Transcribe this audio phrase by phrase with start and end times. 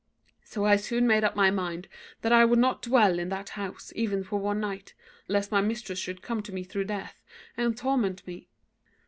[0.43, 1.87] So I soon made up my mind
[2.23, 4.95] that I would not dwell in that house even for one night;
[5.27, 7.11] lest my mistress should come to me though dead,
[7.55, 8.49] and torment me.